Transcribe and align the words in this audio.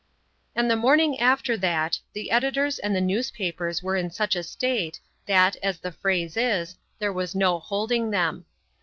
And 0.55 0.67
the 0.67 0.75
morning 0.75 1.19
after 1.19 1.55
that, 1.57 1.99
the 2.13 2.31
editors 2.31 2.79
and 2.79 2.95
the 2.95 2.99
newspapers 3.01 3.83
were 3.83 3.95
in 3.95 4.09
such 4.09 4.35
a 4.35 4.41
state, 4.41 4.99
that, 5.27 5.57
as 5.61 5.77
the 5.77 5.91
phrase 5.91 6.35
is, 6.35 6.75
there 6.97 7.13
was 7.13 7.35
no 7.35 7.59
holding 7.59 8.09
them. 8.09 8.45